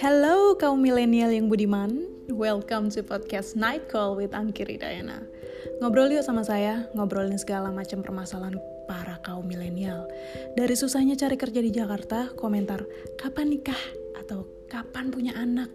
[0.00, 5.20] Hello kaum milenial yang budiman, welcome to podcast Night Call with Angkiri Dayana.
[5.84, 8.56] Ngobrol yuk sama saya, ngobrolin segala macam permasalahan
[8.88, 10.08] para kaum milenial.
[10.56, 12.80] Dari susahnya cari kerja di Jakarta, komentar
[13.20, 13.76] kapan nikah
[14.16, 15.68] atau kapan punya anak,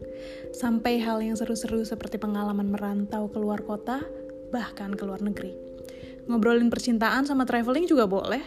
[0.58, 4.02] sampai hal yang seru-seru seperti pengalaman merantau keluar kota,
[4.50, 5.54] bahkan ke luar negeri.
[6.26, 8.42] Ngobrolin percintaan sama traveling juga boleh,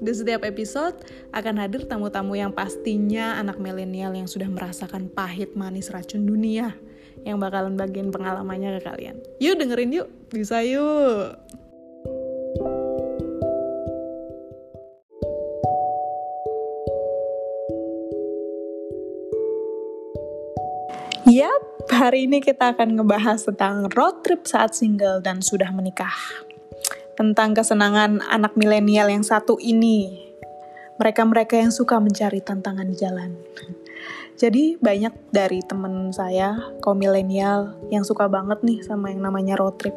[0.00, 0.96] di setiap episode
[1.36, 6.72] akan hadir tamu-tamu yang pastinya anak milenial yang sudah merasakan pahit manis racun dunia
[7.28, 9.16] yang bakalan bagian pengalamannya ke kalian.
[9.36, 11.36] Yuk dengerin yuk, bisa yuk.
[21.30, 21.62] Yap,
[21.94, 26.49] hari ini kita akan ngebahas tentang road trip saat single dan sudah menikah.
[27.20, 30.24] Tentang kesenangan anak milenial yang satu ini.
[30.96, 33.36] Mereka-mereka yang suka mencari tantangan di jalan.
[34.40, 39.76] Jadi banyak dari temen saya, kaum milenial, yang suka banget nih sama yang namanya road
[39.76, 39.92] trip.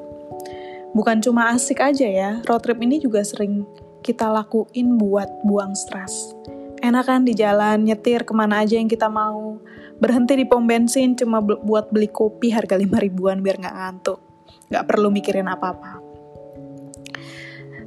[0.92, 3.64] Bukan cuma asik aja ya, road trip ini juga sering
[4.04, 6.36] kita lakuin buat buang stres.
[6.84, 9.64] Enakan di jalan, nyetir ke mana aja yang kita mau.
[9.96, 14.20] Berhenti di pom bensin cuma buat beli kopi harga 5 ribuan biar nggak ngantuk.
[14.68, 16.03] Nggak perlu mikirin apa-apa.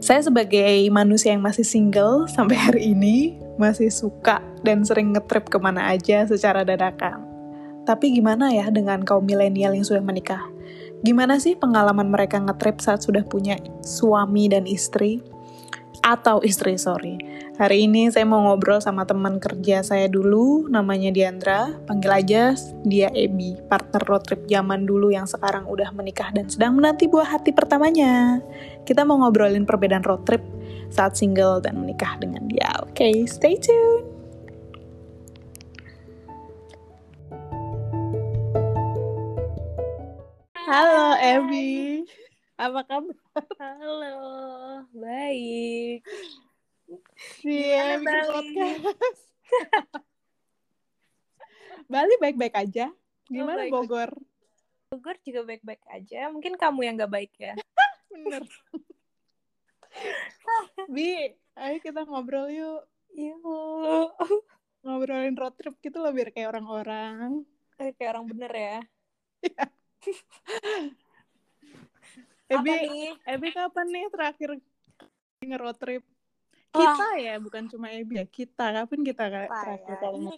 [0.06, 5.58] Saya sebagai manusia yang masih single sampai hari ini, masih suka dan sering ngetrip ke
[5.58, 7.26] mana aja secara dadakan.
[7.82, 10.46] Tapi gimana ya dengan kaum milenial yang sudah menikah?
[11.02, 15.26] Gimana sih pengalaman mereka ngetrip saat sudah punya suami dan istri?
[16.06, 17.18] Atau istri, sorry.
[17.58, 21.74] Hari ini saya mau ngobrol sama teman kerja saya dulu, namanya Diandra.
[21.88, 22.54] Panggil aja
[22.86, 27.26] dia Ebi, partner road trip zaman dulu yang sekarang udah menikah dan sedang menanti buah
[27.26, 28.38] hati pertamanya.
[28.86, 30.46] Kita mau ngobrolin perbedaan road trip
[30.94, 32.70] saat single dan menikah dengan dia.
[32.86, 34.06] Oke, okay, stay tune.
[40.70, 42.06] Halo Ebi,
[42.54, 43.18] apa kabar?
[43.58, 44.14] Halo,
[44.94, 46.06] baik.
[47.42, 49.22] Iya, bikin podcast.
[51.90, 52.94] Bali baik-baik aja.
[53.26, 53.72] Gimana Oh, baik.
[53.74, 54.10] Bogor?
[54.94, 56.30] Bogor juga baik-baik aja.
[56.30, 57.58] Mungkin kamu yang gak baik ya.
[58.16, 58.42] Bener.
[60.94, 62.82] Bi, ayo kita ngobrol yuk.
[63.16, 64.10] Yuk.
[64.84, 67.44] Ngobrolin road trip gitu loh biar kayak orang-orang.
[67.76, 68.78] Eh, Kayak orang bener ya.
[72.46, 73.10] Ebi, Apa nih?
[73.26, 74.50] Ebi kapan nih terakhir
[75.42, 76.04] nge-road trip?
[76.76, 76.94] Wah.
[76.94, 78.26] Kita ya, bukan cuma Ebi ya.
[78.28, 79.58] Kita, kapan kita kayak ya?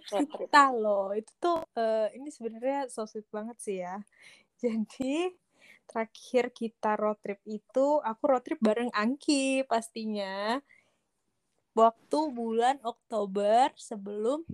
[0.08, 0.28] trip?
[0.48, 1.12] kita loh.
[1.12, 4.00] Itu tuh eh, ini sebenarnya so sweet banget sih ya.
[4.58, 5.30] Jadi
[5.88, 10.60] terakhir kita road trip itu aku road trip bareng Angki pastinya.
[11.72, 14.44] Waktu bulan Oktober sebelum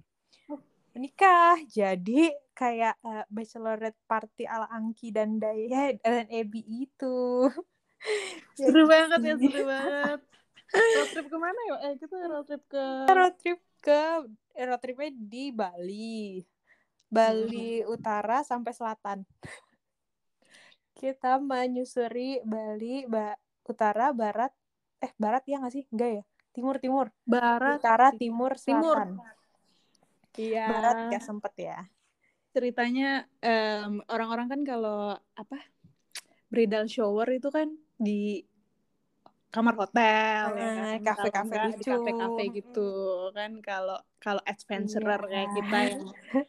[0.94, 1.59] menikah.
[1.67, 7.50] Jadi kayak eh, bachelorette party ala Angki dan Daya dan Ebi itu.
[8.56, 10.21] Seru banget ya, seru banget.
[10.75, 11.77] Road trip ke mana ya?
[11.89, 12.87] Eh, kita road trip ke...
[13.11, 14.03] road trip ke
[14.55, 16.44] eh, road tripnya di Bali.
[17.09, 19.25] Bali Utara sampai selatan.
[20.94, 23.34] Kita menyusuri Bali ba
[23.65, 24.53] Utara, Barat,
[25.00, 25.84] eh Barat ya nggak sih?
[25.91, 26.22] Enggak ya?
[26.55, 27.06] Timur, Timur.
[27.27, 27.82] Barat.
[27.82, 28.94] Utara, Timur, Timur.
[28.94, 29.10] Selatan.
[30.34, 30.66] Iya.
[30.69, 31.78] Barat ya sempet ya.
[32.55, 35.59] ceritanya em, orang-orang kan kalau apa
[36.47, 37.66] bridal shower itu kan
[37.99, 38.47] di
[39.50, 41.91] kamar hotel ya Ah, kan kafe-kafe enggak di lucu.
[41.91, 42.88] kafe-kafe gitu
[43.34, 45.31] kan kalau kalau adventurer Iya.
[45.34, 46.03] kayak kita yang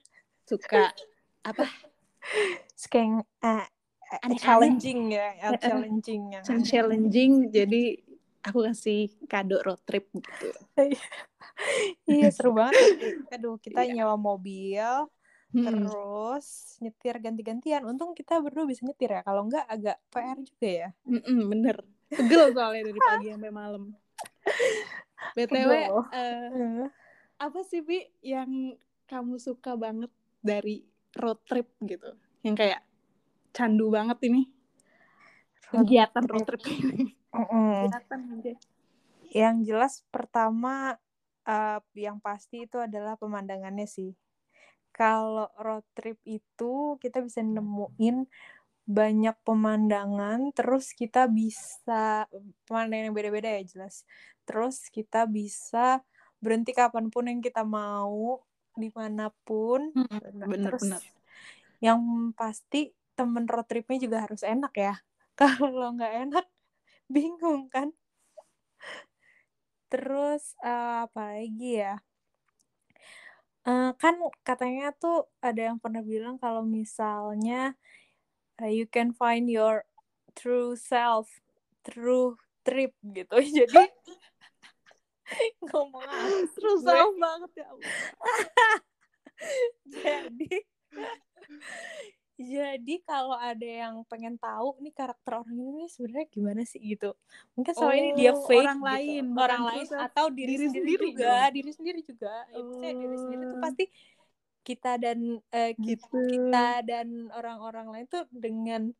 [0.49, 0.93] suka
[1.41, 1.65] apa
[2.77, 3.65] Skeng eh,
[4.15, 4.39] eh, Aneh-aneh.
[4.39, 5.27] challenging ya,
[5.59, 6.41] challenging ya.
[6.41, 7.83] yang challenging jadi
[8.41, 10.49] aku kasih kado road trip gitu
[12.05, 13.15] iya seru banget.
[13.31, 14.03] Aduh, kita Iya.
[14.03, 15.07] nyewa mobil,
[15.49, 15.63] Hmm.
[15.63, 17.87] terus nyetir ganti-gantian.
[17.87, 19.23] Untung kita berdua bisa nyetir ya.
[19.23, 20.89] Kalau enggak agak PR juga ya.
[21.07, 23.83] Mm-mm, bener pegel soalnya dari pagi sampai malam
[25.35, 26.85] btw eh, Eh,
[27.35, 28.75] apa sih bi yang
[29.05, 30.85] kamu suka banget dari
[31.15, 32.83] road trip gitu yang kayak
[33.55, 34.51] candu banget ini
[35.71, 37.87] kegiatan road trip ini Mm-mm.
[37.87, 38.53] kegiatan aja
[39.35, 40.95] Yang jelas pertama
[41.43, 44.15] eh, yang pasti itu adalah pemandangannya sih.
[44.95, 48.23] Kalau road trip itu kita bisa nemuin
[48.87, 52.31] banyak pemandangan, terus kita bisa
[52.63, 54.07] pemandangan yang beda-beda ya jelas.
[54.47, 55.99] Terus kita bisa
[56.39, 58.39] berhenti kapan pun yang kita mau,
[58.79, 59.91] di mana pun.
[59.91, 61.03] Nah, bener terus bener
[61.83, 64.93] yang pasti temen road tripnya juga harus enak ya.
[65.39, 66.45] Kalau nggak enak,
[67.11, 67.91] bingung kan.
[69.91, 71.95] Terus eh, apa lagi ya?
[73.65, 74.13] Uh, kan
[74.45, 77.73] katanya tuh ada yang pernah bilang kalau misalnya
[78.61, 79.81] uh, you can find your
[80.37, 81.41] true self
[81.81, 83.35] through trip gitu.
[83.57, 83.89] Jadi
[85.65, 86.05] ngomong
[86.53, 87.69] true self banget ya
[89.97, 90.53] Jadi
[92.35, 97.15] jadi kalau ada yang pengen tahu nih karakter orang ini sebenarnya gimana sih gitu
[97.55, 98.89] mungkin soal oh, ini dia fake orang gitu.
[98.91, 101.53] lain orang lain atau diri, diri sendiri, sendiri juga dong.
[101.55, 102.81] diri sendiri juga oh.
[102.83, 103.85] ya, diri sendiri itu pasti
[104.65, 106.19] kita dan uh, gitu.
[106.27, 108.91] kita dan orang-orang lain tuh dengan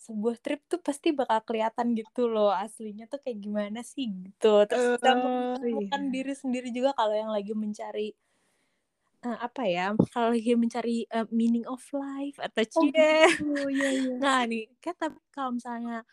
[0.00, 4.96] sebuah trip tuh pasti bakal kelihatan gitu loh aslinya tuh kayak gimana sih gitu terus
[4.96, 6.10] uh, kita menemukan iya.
[6.10, 8.16] diri sendiri juga kalau yang lagi mencari
[9.24, 13.90] uh, apa ya kalau lagi mencari uh, meaning of life atau cie oh, gitu, iya,
[14.00, 14.14] iya.
[14.20, 16.04] nah nih kan tapi kalau misalnya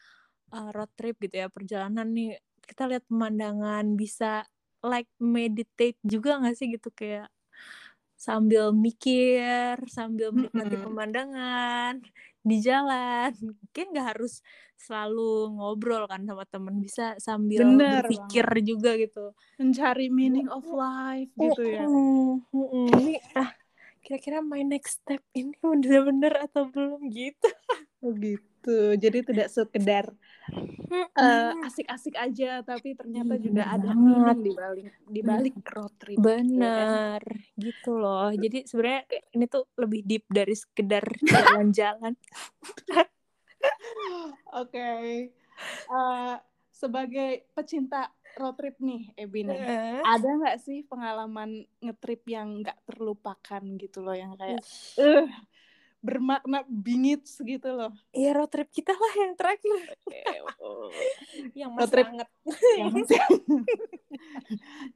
[0.52, 4.44] uh, road trip gitu ya perjalanan nih kita lihat pemandangan bisa
[4.84, 7.32] like meditate juga gak sih gitu kayak
[8.18, 10.88] sambil mikir sambil menikmati mm -hmm.
[10.90, 11.94] pemandangan
[12.48, 13.36] di jalan.
[13.38, 14.40] Mungkin nggak harus
[14.80, 18.66] selalu ngobrol kan sama temen bisa sambil Bener berpikir banget.
[18.66, 19.26] juga gitu.
[19.60, 21.84] Mencari meaning of life gitu ya.
[21.86, 23.52] Uh, uh, uh, ini ah
[24.02, 27.52] kira-kira my next step ini bener-bener atau belum gitu?
[28.00, 28.57] Oh gitu
[29.00, 30.06] jadi tidak sekedar
[31.16, 36.18] uh, asik-asik aja tapi ternyata hmm, juga ada meaning di balik di balik road trip
[36.20, 37.66] benar gitu, ya.
[37.72, 38.30] gitu loh.
[38.32, 39.04] Jadi sebenarnya
[39.36, 42.14] ini tuh lebih deep dari sekedar jalan-jalan.
[44.58, 44.72] Oke.
[44.72, 45.08] Okay.
[45.90, 46.38] uh,
[46.70, 50.02] sebagai pecinta road trip nih Ebi nih uh.
[50.06, 54.62] ada nggak sih pengalaman ngetrip yang nggak terlupakan gitu loh yang kayak
[55.02, 55.26] uh,
[55.98, 59.78] bermakna bingit segitu loh iya road trip kita lah yang terakhir
[60.62, 60.94] oh.
[61.58, 62.30] yang road trip banget
[62.78, 62.94] yang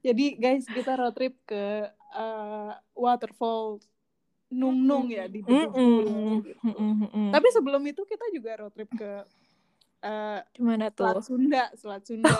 [0.05, 3.81] jadi guys kita road trip ke uh, waterfall
[4.51, 6.43] Nung Nung ya di mm -mm.
[6.43, 6.59] Gitu.
[6.67, 7.27] Mm -mm.
[7.31, 9.23] tapi sebelum itu kita juga road trip ke
[10.05, 11.07] uh, Gimana tuh?
[11.07, 12.29] Selat Sunda, Selat Sunda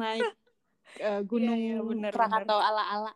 [0.00, 0.28] naik
[1.02, 3.12] uh, gunung iya, iya, bener, Krakatau ala-ala.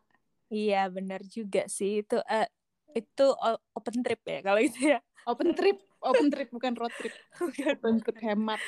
[0.52, 2.48] Iya benar juga sih itu uh,
[2.94, 3.26] itu
[3.74, 5.00] open trip ya kalau itu ya.
[5.22, 7.14] Open trip, open trip bukan road trip.
[7.78, 8.58] open trip hemat.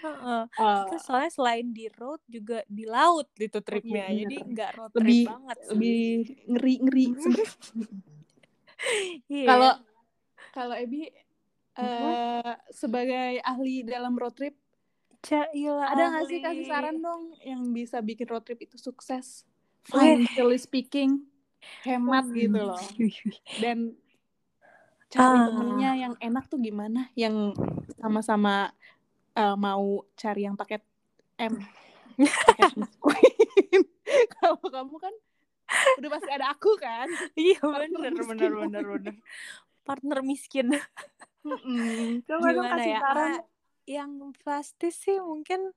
[0.00, 4.08] Uh, uh, soalnya selain di road juga di laut itu tripnya.
[4.08, 5.68] Iya, jadi nggak road trip lebih, banget sih.
[5.76, 6.04] lebih
[6.48, 7.06] ngeri ngeri
[9.52, 9.72] kalau
[10.56, 11.12] kalau Ebi
[11.76, 14.56] uh, sebagai ahli dalam road trip
[15.20, 19.44] Cailah ada nggak sih kasih saran dong yang bisa bikin road trip itu sukses?
[19.84, 21.28] Financially speaking
[21.84, 22.34] hemat oh.
[22.34, 22.80] gitu loh
[23.62, 23.94] dan
[25.10, 25.46] cari uh.
[25.50, 27.52] temennya yang enak tuh gimana yang
[27.98, 28.70] sama-sama
[29.34, 30.82] uh, mau cari yang paket
[31.40, 31.58] M
[34.36, 35.14] kalau kamu kan
[36.02, 37.06] udah pasti ada aku kan
[37.38, 39.14] iya bener bener bener bener
[39.86, 40.74] partner miskin
[41.40, 42.20] Mm-mm.
[42.28, 43.00] Coba dong kasih ya?
[43.00, 43.32] saran.
[43.88, 44.12] Yang
[44.44, 45.72] pasti sih mungkin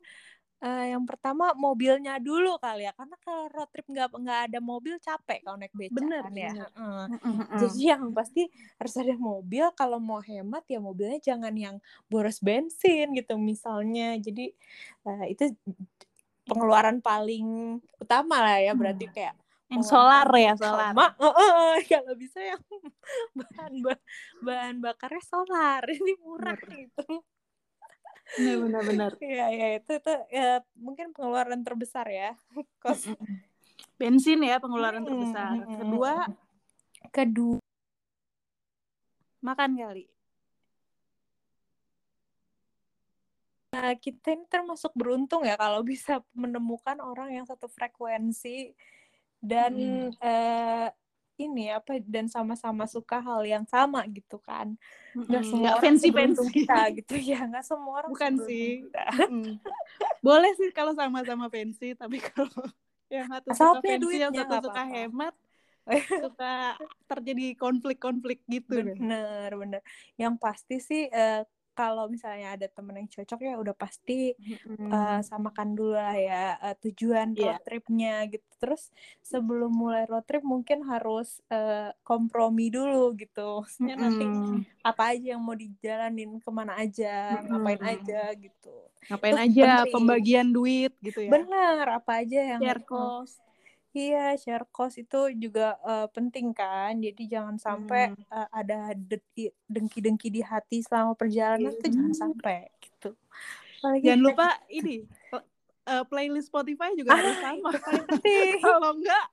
[0.64, 4.96] uh, yang pertama mobilnya dulu kali ya karena kalau road trip nggak nggak ada mobil
[5.04, 6.70] capek kalau naik beca bener, kan ya bener.
[6.80, 7.06] Uh,
[7.60, 8.48] jadi yang pasti
[8.80, 11.76] harus ada mobil kalau mau hemat ya mobilnya jangan yang
[12.08, 14.56] boros bensin gitu misalnya jadi
[15.04, 15.52] uh, itu
[16.48, 19.16] pengeluaran paling utama lah ya berarti hmm.
[19.16, 19.36] kayak
[19.72, 22.62] yang solar ya solar Ma, uh, uh, kalau bisa yang
[23.40, 23.74] bahan
[24.46, 26.88] bahan bakarnya solar ini murah bener.
[26.88, 27.24] gitu
[28.38, 29.12] benar benar benar.
[29.22, 32.34] Ya ya itu itu ya, mungkin pengeluaran terbesar ya
[32.84, 33.10] kos.
[33.98, 35.64] Bensin ya pengeluaran terbesar.
[35.80, 36.14] kedua
[37.14, 37.60] kedua.
[39.44, 40.08] Makan kali.
[43.74, 48.72] Nah, kita ini termasuk beruntung ya kalau bisa menemukan orang yang satu frekuensi
[49.42, 50.10] dan hmm.
[50.22, 50.88] uh,
[51.46, 54.74] ini apa dan sama-sama suka hal yang sama gitu kan
[55.14, 55.52] nggak hmm.
[55.52, 59.60] semua fancy fancy kita gitu ya nggak semua orang bukan sih hmm.
[60.24, 62.50] boleh sih kalau sama-sama fancy tapi kalau
[63.14, 64.84] yang satu suka fancy yang satu suka apa -apa.
[64.90, 65.36] hemat
[66.24, 66.80] suka
[67.12, 69.82] terjadi konflik-konflik gitu bener bener
[70.16, 71.44] yang pasti sih uh,
[71.74, 74.90] kalau misalnya ada temen yang cocok ya udah pasti mm-hmm.
[74.90, 77.58] uh, samakan dulu lah ya uh, tujuan yeah.
[77.58, 83.96] road tripnya gitu terus sebelum mulai road trip mungkin harus uh, kompromi dulu gitu maksudnya
[83.98, 84.06] mm-hmm.
[84.06, 84.26] nanti
[84.86, 87.50] apa aja yang mau dijalanin ke mana aja mm-hmm.
[87.50, 88.76] ngapain aja gitu
[89.12, 89.94] ngapain terus aja penting.
[89.98, 93.44] pembagian duit gitu ya bener apa aja yang share cost
[93.94, 96.98] Iya, share cost itu juga uh, penting kan.
[96.98, 98.26] Jadi jangan sampai hmm.
[98.34, 98.98] uh, ada
[99.70, 103.14] dengki-dengki di hati selama perjalanan itu jangan sampai gitu.
[103.78, 105.06] Apalagi jangan lupa ini
[105.86, 107.72] uh, playlist Spotify juga ah, harus sama.
[108.66, 109.26] Kalau enggak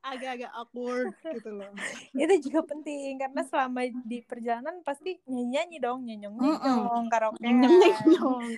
[0.00, 1.68] agak-agak awkward gitu loh.
[2.16, 7.60] itu juga penting karena selama di perjalanan pasti nyanyi nyanyi dong nyenyong nyenyong karaoke nyeng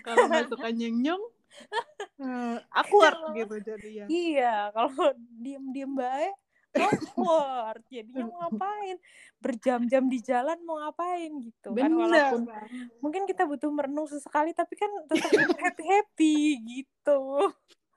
[0.07, 1.23] kalau nggak suka nyeng
[2.19, 4.05] eh, awkward gitu jadinya.
[4.07, 4.93] iya kalau
[5.43, 6.35] diem diem baik
[6.77, 8.97] awkward jadinya mau ngapain
[9.39, 11.97] berjam-jam di jalan mau ngapain gitu kan Bener.
[11.99, 12.41] walaupun
[13.01, 17.53] mungkin kita butuh merenung sesekali tapi kan tetap happy happy gitu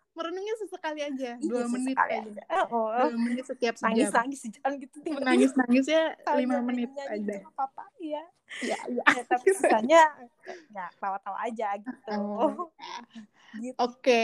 [0.09, 2.19] Merenungnya sesekali aja, Iya, dua menit aja.
[2.19, 2.43] aja.
[2.67, 7.15] Oh, Dua menit setiap nangis nangis sejam gitu tiba-tiba Nangis nangisnya Kalau lima menit aja.
[7.15, 8.23] nggak apa-apa ya
[8.59, 9.03] Ya, ya.
[9.05, 10.03] ya, tapi sisanya
[10.67, 12.67] ya tawa-tawa aja gitu Oh.
[13.57, 14.23] Gitu Oke,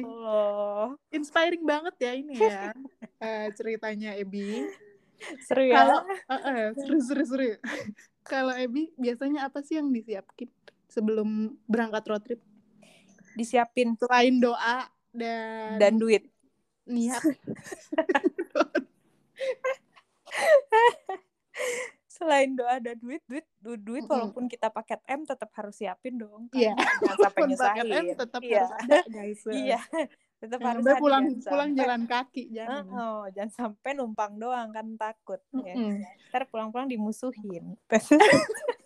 [0.00, 2.72] loh inspiring banget ya ini ya
[3.24, 4.64] eh, ceritanya Ebi.
[5.44, 6.00] seru ya Kalau
[6.32, 7.48] eh, seru seru seru.
[8.24, 10.48] Kalau Ebi biasanya apa sih yang disiapin
[10.88, 12.40] sebelum berangkat road trip?
[13.32, 16.24] disiapin Selain doa dan, dan duit
[16.84, 17.20] niat.
[22.32, 24.12] selain doa dan duit duit du- duit Mm-mm.
[24.24, 26.56] walaupun kita paket M tetap harus siapin dong kan?
[26.56, 26.72] Iya.
[26.72, 29.40] jangan sampai Walaupun paket nyusahin M tetap iya harus ada guys.
[29.60, 29.80] iya
[30.40, 32.84] tetap harus pulang jangan pulang sampai- jalan kaki jangan.
[32.90, 35.74] Oh, jangan sampai numpang doang kan takut ya.
[35.76, 36.00] Mm-mm.
[36.32, 37.76] Ntar pulang-pulang dimusuhin.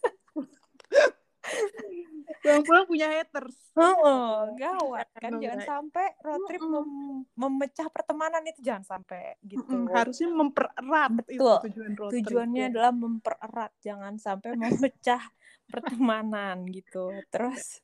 [2.46, 3.56] Pulang-pulang punya haters.
[3.76, 9.76] Oh, gawat kan Aduh, jangan sampai road trip mem- memecah pertemanan itu jangan sampai gitu.
[9.92, 11.56] Harusnya mempererat itu Betul.
[11.64, 12.24] tujuan road trip.
[12.24, 12.68] Tujuannya ya.
[12.72, 15.22] adalah mempererat, jangan sampai memecah
[15.68, 17.20] pertemanan gitu.
[17.28, 17.82] Terus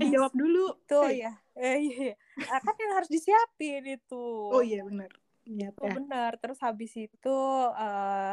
[0.00, 0.58] Eh, habis jawab dulu.
[0.84, 2.14] itu Eh, ya, eh, iya, iya.
[2.50, 4.14] Ah, kan yang harus disiapin itu.
[4.54, 5.10] Oh iya benar.
[5.56, 5.94] Niat Oh, ya.
[5.96, 6.30] benar.
[6.40, 7.28] Terus habis itu
[7.82, 8.32] eh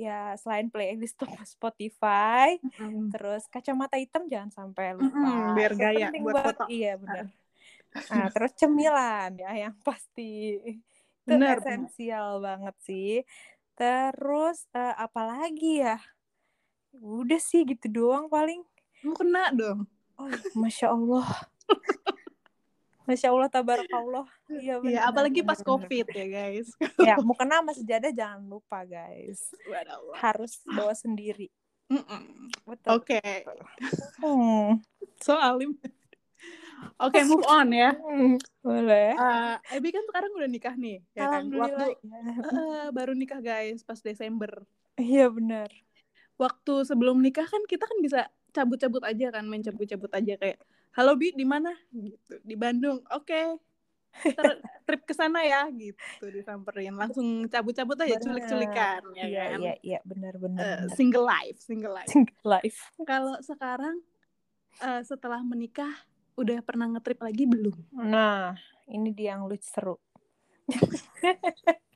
[0.00, 1.20] ya selain playlist
[1.54, 3.12] Spotify, Mm.
[3.12, 5.12] terus kacamata hitam jangan sampai lupa.
[5.12, 6.56] Mm-mm, biar gaya buat banget.
[6.56, 6.64] foto.
[6.72, 7.24] Iya benar.
[8.10, 11.60] Nah, terus cemilan ya yang pasti itu benar.
[11.60, 13.12] esensial banget sih.
[13.76, 15.96] Terus eh, apalagi ya?
[16.96, 18.64] Udah sih gitu doang paling.
[19.04, 19.86] Mau kena dong.
[20.18, 21.26] Oh, masya Allah.
[23.10, 24.26] Masya Allah, tabarakallah.
[24.46, 25.58] Iya, Iya, apalagi pas.
[25.58, 26.70] COVID ya, guys.
[26.96, 29.50] Ya, mau kena sama sejadah jangan lupa, guys.
[30.14, 31.50] Harus bawa sendiri.
[32.86, 33.18] Oke,
[34.22, 34.78] Hmm.
[35.18, 35.74] so alim.
[36.96, 37.92] Oke, move on ya.
[37.92, 39.12] Hmm, Boleh.
[39.12, 41.50] Eh, Ebi kan sekarang udah nikah nih, ya kan?
[41.50, 44.62] Waktu eh, baru nikah guys, pas Desember.
[44.94, 45.68] Iya benar.
[46.38, 50.56] Waktu sebelum nikah kan kita kan bisa cabut-cabut aja kan, main cabut-cabut aja kayak,
[50.96, 51.70] halo Bi, di mana?
[51.94, 53.02] Gitu, di Bandung.
[53.14, 53.58] Oke,
[54.10, 54.42] kita
[54.86, 56.98] trip ke sana ya, gitu disamperin.
[56.98, 59.58] Langsung cabut-cabut aja, culik-culikan, ya Iya kan?
[59.62, 60.58] iya iya benar benar.
[60.60, 60.96] Eh, benar.
[60.98, 62.10] single life, single life.
[62.10, 62.78] Single life.
[63.06, 63.96] Kalau sekarang
[64.82, 65.90] eh, setelah menikah
[66.34, 67.76] udah pernah ngetrip lagi belum?
[67.94, 68.56] Nah,
[68.90, 69.96] ini dia yang lucu seru.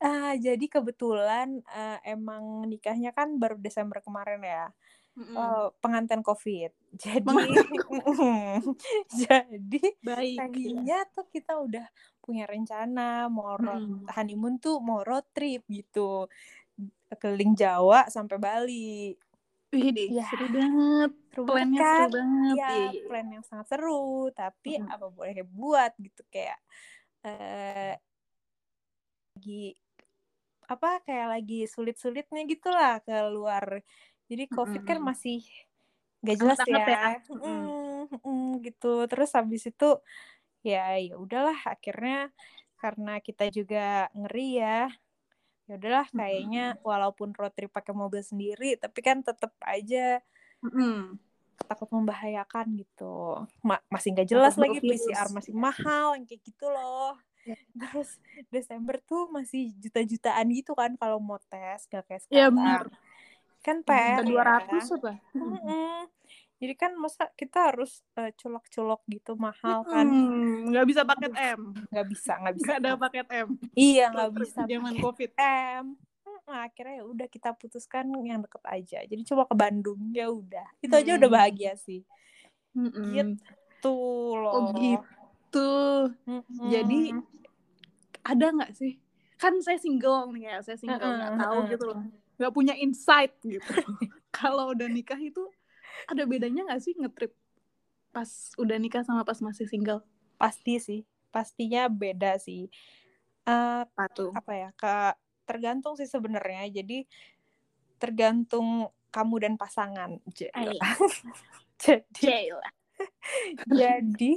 [0.00, 4.72] Ah, jadi kebetulan eh, emang nikahnya kan baru Desember kemarin ya.
[5.20, 6.72] Eh, pengantin COVID.
[7.04, 7.28] Jadi
[9.22, 10.36] jadi Baik.
[10.40, 11.86] tadinya tuh kita udah
[12.18, 14.10] punya rencana mau road Mm-mm.
[14.10, 16.26] honeymoon tuh mau road trip gitu
[17.14, 19.14] keliling Jawa sampai Bali
[19.70, 20.26] Wih, Ya.
[20.26, 21.10] seru banget.
[21.30, 22.08] seru Plannya banget kan?
[22.10, 22.56] seru banget.
[22.58, 23.06] ya Iya, iya.
[23.06, 24.02] plan yang sangat seru
[24.34, 24.88] tapi Mm.
[24.90, 26.58] apa boleh buat gitu kayak
[27.22, 27.94] eh
[29.36, 29.62] lagi
[30.66, 33.82] apa kayak lagi sulit-sulitnya gitulah keluar
[34.30, 35.08] jadi covid kan Mm-mm.
[35.10, 35.38] masih
[36.22, 37.34] gak jelas Hangat-hangat ya, ya.
[37.34, 39.88] Mm, mm, gitu terus habis itu
[40.60, 42.28] ya ya udahlah akhirnya
[42.80, 44.78] karena kita juga ngeri ya
[45.68, 50.20] ya udahlah kayaknya walaupun road trip pakai mobil sendiri tapi kan tetap aja
[50.64, 51.16] Mm-mm.
[51.68, 55.00] takut membahayakan gitu Ma- masih nggak jelas Takut lagi virus.
[55.08, 57.16] PCR masih mahal yang kayak gitu loh
[57.48, 57.56] Ya.
[57.72, 58.20] terus
[58.52, 62.84] Desember tuh masih juta-jutaan gitu kan kalau mau tes gak kayak Iya sekarang benar.
[63.60, 64.48] Kan PR dua ya.
[64.56, 65.12] ratus apa?
[65.32, 66.08] Mm-mm.
[66.56, 71.60] jadi kan masa kita harus eh, colok-colok gitu mahal kan Hmm, nggak bisa paket M.
[71.88, 73.46] nggak bisa nggak bisa Nggak ada paket M.
[73.72, 75.30] iya nggak bisa Zaman COVID.
[75.38, 75.86] M
[76.20, 80.66] Mm, akhirnya ya udah kita putuskan yang deket aja jadi coba ke Bandung ya udah
[80.78, 81.38] itu aja udah Hmm.
[81.38, 82.02] bahagia sih
[82.76, 83.10] Mm-mm.
[83.10, 83.96] gitu
[84.36, 85.70] loh Oh gitu.
[86.26, 86.68] Mm-mm.
[86.70, 87.00] Jadi
[88.20, 89.00] ada nggak sih?
[89.40, 91.98] Kan saya single nih ya, saya single nggak tahu gitu loh,
[92.40, 93.60] nggak punya insight gitu.
[94.40, 95.44] Kalau udah nikah itu
[96.08, 97.36] ada bedanya nggak sih ngetrip
[98.10, 100.00] pas udah nikah sama pas masih single?
[100.40, 101.00] pasti sih.
[101.28, 102.72] Pastinya beda sih.
[103.44, 104.32] Eh, Apa tuh?
[104.32, 104.94] apa ya ke
[105.44, 106.72] tergantung sih sebenarnya.
[106.72, 107.04] Jadi
[108.00, 110.16] tergantung kamu dan pasangan.
[111.84, 112.48] Jadi
[113.80, 114.32] jadi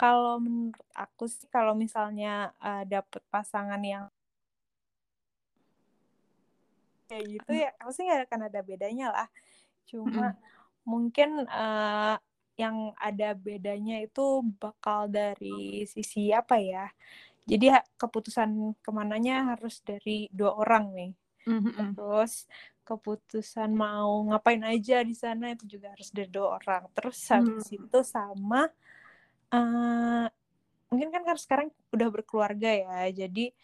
[0.00, 4.08] kalau menurut aku sih kalau misalnya uh, dapet pasangan yang
[7.08, 9.28] kayak gitu ya pasti nggak akan ada bedanya lah
[9.88, 10.86] cuma mm -hmm.
[10.86, 12.16] mungkin uh,
[12.56, 16.86] yang ada bedanya itu bakal dari sisi apa ya
[17.48, 21.12] jadi keputusan ke mananya harus dari dua orang nih
[21.48, 21.98] mm-hmm.
[21.98, 22.46] terus
[22.82, 27.76] keputusan mau ngapain aja di sana itu juga harus dari dua orang terus habis mm.
[27.78, 28.68] itu sama
[29.54, 30.26] uh,
[30.92, 33.54] mungkin kan kan sekarang udah berkeluarga ya jadi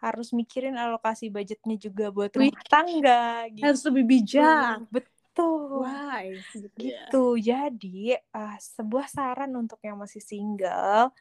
[0.00, 3.64] harus mikirin alokasi budgetnya juga buat rumah tangga gitu.
[3.64, 6.40] harus lebih bijak betul Why?
[6.80, 11.12] gitu jadi uh, sebuah saran untuk yang masih single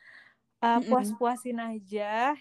[0.64, 2.36] uh, puas-puasin aja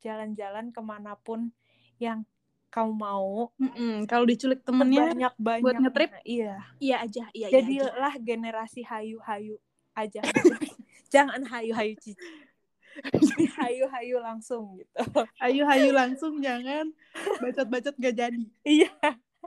[0.00, 1.52] jalan-jalan ke mana pun
[2.00, 2.24] yang
[2.70, 3.50] kamu mau.
[3.58, 4.06] Mm-mm.
[4.06, 6.62] Kalau diculik temennya banyak banyak buat ngetrip, iya.
[6.78, 7.48] Iya aja, iya.
[7.50, 9.58] Jadilah iya generasi hayu-hayu
[9.98, 10.22] aja.
[11.12, 12.16] Jangan hayu-hayu cici.
[13.60, 15.00] Hayu-hayu langsung gitu.
[15.40, 16.92] Hayu-hayu langsung, jangan
[17.40, 18.44] bacot-bacot gak jadi.
[18.64, 18.92] Iya.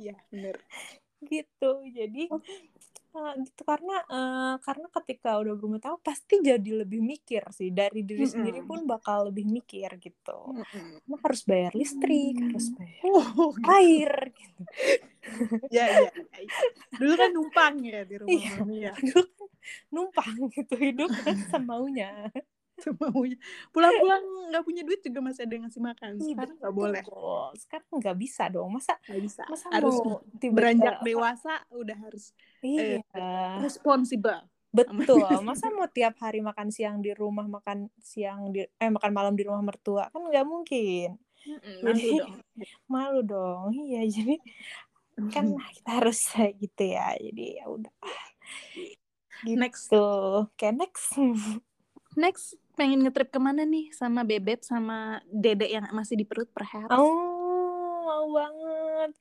[0.01, 0.57] Iya, bener.
[1.23, 1.71] Gitu.
[1.93, 2.27] Jadi
[3.13, 8.01] uh, gitu karena uh, karena ketika udah berumah tangga pasti jadi lebih mikir sih dari
[8.01, 8.33] diri mm -hmm.
[8.33, 11.17] sendiri pun bakal lebih mikir gitu mm -hmm.
[11.21, 12.43] harus bayar listrik mm.
[12.49, 13.69] harus bayar oh, gitu.
[13.69, 14.61] air gitu
[15.69, 16.59] ya, ya, ya
[16.97, 18.93] dulu kan numpang ya di rumah iya, ya.
[18.97, 19.49] dulu kan
[19.93, 22.11] numpang gitu hidup kan semaunya
[22.83, 23.37] semaunya
[23.69, 26.09] pulang-pulang nggak punya duit juga masih ada yang ngasih makan.
[26.17, 27.03] Iya, sekarang nggak boleh.
[27.57, 28.69] Sekarang nggak bisa dong.
[28.73, 29.43] Masa nggak bisa.
[29.45, 29.95] masa harus
[30.41, 32.33] tiba beranjak dewasa udah harus
[32.65, 33.01] iya.
[33.01, 34.41] eh, responsibel
[34.73, 35.21] betul.
[35.45, 39.45] masa mau tiap hari makan siang di rumah makan siang di eh makan malam di
[39.45, 41.21] rumah mertua kan nggak mungkin.
[41.45, 42.33] Mm malu dong.
[42.93, 43.69] malu dong.
[43.77, 44.35] Iya jadi
[45.29, 46.19] kan kita harus
[46.57, 47.13] gitu ya.
[47.21, 47.93] Jadi ya udah.
[49.45, 49.59] Gitu.
[49.61, 49.93] next.
[49.93, 51.13] Tuh kayak next.
[52.17, 56.89] Next pengen ngetrip ke mana nih sama bebek sama dedek yang masih di perut perhaps
[56.93, 59.11] oh mau banget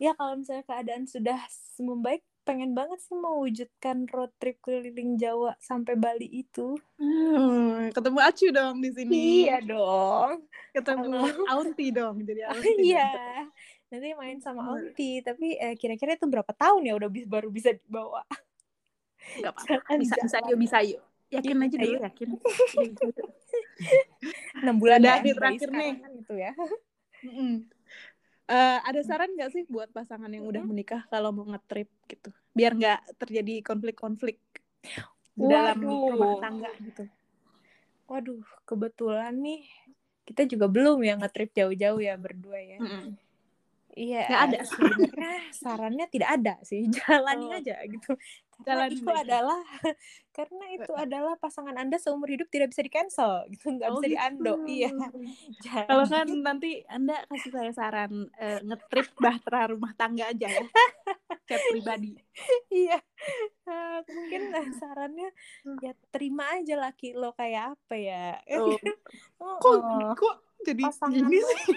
[0.00, 1.38] ya kalau misalnya keadaan sudah
[1.82, 6.72] membaik pengen banget sih mewujudkan road trip keliling Jawa sampai Bali itu.
[6.96, 9.44] Hmm, ketemu Acu dong di sini.
[9.44, 10.48] Iya dong.
[10.72, 12.90] Ketemu Aunti dong, jadi Aunti.
[12.90, 13.12] iya.
[13.92, 18.24] Nanti main sama Aunti, tapi eh, kira-kira itu berapa tahun ya udah baru bisa dibawa?
[19.44, 20.00] Gak apa-apa.
[20.00, 22.00] Bisa, bisa yuk, bisa yuk yakin aja dulu Ayo.
[22.06, 22.28] yakin.
[24.62, 25.92] Enam bulan ya di terakhir nih.
[25.98, 26.52] kan gitu ya.
[28.50, 32.34] Uh, ada saran nggak sih buat pasangan yang udah menikah kalau mau ngetrip gitu?
[32.50, 34.42] Biar nggak terjadi konflik-konflik
[35.38, 37.06] dalam rumah tangga gitu.
[38.10, 39.70] Waduh kebetulan nih
[40.26, 42.82] kita juga belum ya ngetrip jauh-jauh ya berdua ya.
[42.82, 43.14] Mm -hmm.
[43.98, 44.58] Iya, ada.
[44.62, 47.58] sebenarnya sarannya tidak ada sih, jalani oh.
[47.58, 48.14] aja gitu.
[48.62, 49.60] Karena Jalan itu adalah
[50.36, 54.06] karena itu adalah pasangan Anda seumur hidup tidak bisa di cancel gitu, nggak oh, bisa
[54.06, 54.12] gitu.
[54.14, 54.52] diando.
[54.64, 54.90] Iya.
[55.90, 60.66] Kalau kan nanti Anda kasih saya saran uh, ngetrip bahtera rumah tangga aja ya.
[61.48, 62.14] Chat pribadi.
[62.84, 62.98] iya.
[63.66, 65.28] Uh, mungkin uh, sarannya
[65.84, 68.38] ya terima aja laki lo kayak apa ya.
[68.56, 68.76] Oh.
[69.40, 69.76] oh, kok
[70.16, 71.76] kok jadi pasangan gini sih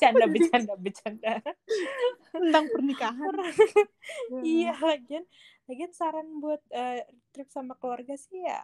[0.00, 1.32] canda bercanda bercanda.
[2.32, 3.32] Tentang pernikahan.
[4.44, 5.24] Iya lagian
[5.64, 7.00] lagian saran buat uh,
[7.32, 8.60] trip sama keluarga sih ya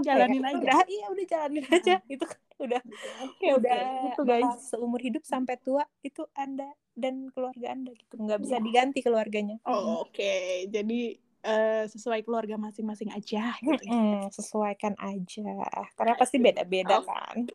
[0.00, 0.48] jalanin ya?
[0.56, 0.56] aja.
[0.56, 2.40] udah iya udah jalanin aja itu kan.
[2.62, 2.80] Udah
[3.26, 3.78] okay, udah
[4.14, 4.70] itu guys.
[4.70, 8.16] seumur hidup sampai tua itu anda dan keluarga anda gitu.
[8.16, 8.64] Nggak bisa iya.
[8.64, 9.56] diganti keluarganya.
[9.66, 10.14] Oh, oke.
[10.14, 10.70] Okay.
[10.70, 13.84] jadi uh, sesuai keluarga masing-masing aja gitu.
[13.86, 15.52] Mm, sesuaikan aja.
[15.98, 17.46] Karena pasti beda-beda oh, kan.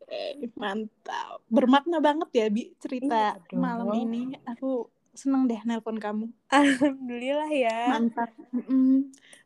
[0.56, 1.43] mantap.
[1.47, 4.36] Bermakna banget ya bi cerita iya malam ini.
[4.47, 6.30] Aku seneng deh nelpon kamu.
[6.54, 7.97] Alhamdulillah ya.
[7.97, 8.32] Mantap.
[8.54, 8.93] Mm -mm.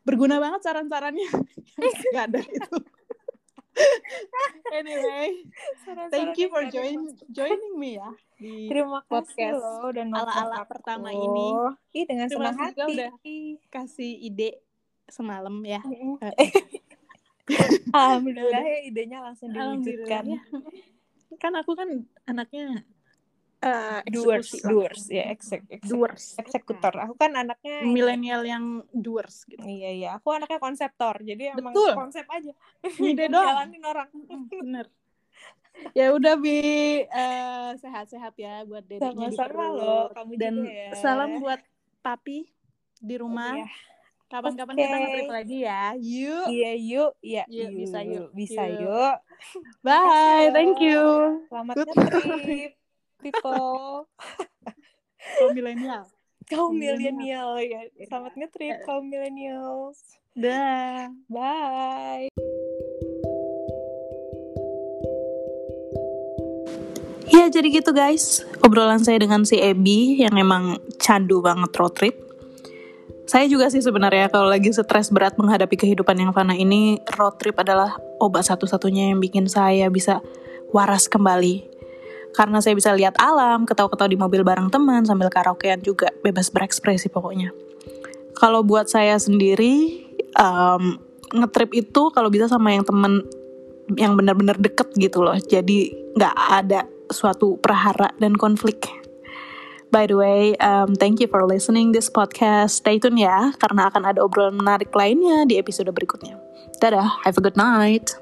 [0.04, 1.30] berguna banget saran-sarannya.
[2.12, 2.76] Nggak ada itu
[4.72, 5.28] anyway,
[6.08, 11.48] thank you for join, joining me ya di Terima podcast loh dan ala-ala pertama ini.
[11.94, 12.90] Ih, dengan Terima senang hati.
[12.96, 13.10] udah
[13.70, 14.58] kasih ide
[15.06, 15.78] semalam ya.
[17.92, 20.40] Alhamdulillah ya idenya langsung diwujudkan.
[21.36, 22.86] Kan aku kan anaknya
[23.62, 25.30] uh, doers doers ya
[25.86, 31.56] doers eksekutor aku kan anaknya milenial yang doers gitu iya iya aku anaknya konseptor jadi
[31.56, 31.94] emang Betul.
[31.94, 32.52] konsep aja
[32.98, 34.10] ide dong jalanin orang
[34.50, 34.86] bener
[35.98, 36.60] ya udah bi
[37.08, 40.92] uh, sehat-sehat ya buat dedeknya di perut kamu dan ya.
[41.00, 41.60] salam buat
[42.04, 42.50] papi
[43.02, 43.90] di rumah oh, iya.
[44.32, 44.84] Kapan-kapan okay.
[44.88, 45.84] kita ngetrip lagi ya.
[45.92, 46.46] Yuk.
[46.48, 47.12] Iya, yuk.
[47.20, 47.68] Iya, yuk.
[47.76, 48.28] Bisa yuk.
[48.32, 49.16] Bisa yuk.
[49.84, 50.48] Bye.
[50.56, 51.04] Thank you.
[51.52, 52.72] Selamat ngetrip
[53.22, 54.06] people.
[55.38, 56.02] Oh, milenial.
[56.50, 57.86] kaum milenial ya.
[58.10, 60.02] Selamat ngetrip kaum milenials.
[60.34, 61.06] Dah.
[61.30, 62.26] Bye.
[67.30, 72.16] Ya jadi gitu guys, obrolan saya dengan si Ebi yang emang candu banget road trip.
[73.24, 77.56] Saya juga sih sebenarnya kalau lagi stres berat menghadapi kehidupan yang fana ini, road trip
[77.56, 80.20] adalah obat satu-satunya yang bikin saya bisa
[80.74, 81.71] waras kembali.
[82.32, 87.12] Karena saya bisa lihat alam, ketawa-ketawa di mobil bareng teman sambil karaokean juga, bebas berekspresi
[87.12, 87.52] pokoknya.
[88.32, 90.04] Kalau buat saya sendiri,
[90.40, 90.96] um,
[91.32, 93.24] ngetrip itu kalau bisa sama yang temen
[93.96, 95.36] yang benar-benar deket gitu loh.
[95.36, 98.88] Jadi nggak ada suatu prahara dan konflik.
[99.92, 102.80] By the way, um, thank you for listening this podcast.
[102.80, 106.40] Stay tune ya, karena akan ada obrolan menarik lainnya di episode berikutnya.
[106.80, 108.21] Dadah, have a good night.